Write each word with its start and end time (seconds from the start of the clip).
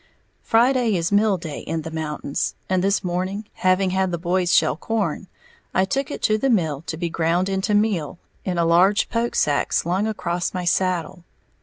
Friday 0.41 0.95
is 0.97 1.11
mill 1.11 1.37
day 1.37 1.59
in 1.59 1.83
the 1.83 1.91
mountains, 1.91 2.55
and 2.67 2.83
this 2.83 3.03
morning, 3.03 3.45
having 3.53 3.91
had 3.91 4.09
the 4.09 4.17
boys 4.17 4.51
shell 4.51 4.75
corn, 4.75 5.27
I 5.75 5.85
took 5.85 6.09
it 6.09 6.23
to 6.23 6.49
mill 6.49 6.81
to 6.87 6.97
be 6.97 7.07
ground 7.07 7.47
into 7.49 7.75
meal, 7.75 8.17
in 8.43 8.57
a 8.57 8.65
large 8.65 9.09
"poke" 9.11 9.35
(sack) 9.35 9.71
slung 9.71 10.07
across 10.07 10.55
my 10.55 10.65
saddle. 10.65 11.23